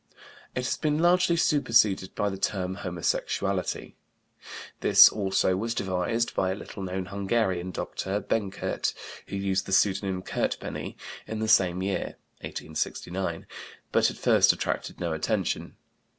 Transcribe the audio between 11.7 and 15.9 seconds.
year (1869), but at first attracted no attention.